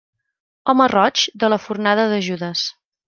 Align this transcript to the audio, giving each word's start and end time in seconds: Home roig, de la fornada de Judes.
Home 0.71 0.87
roig, 0.93 1.25
de 1.43 1.51
la 1.55 1.59
fornada 1.67 2.07
de 2.15 2.19
Judes. 2.29 2.65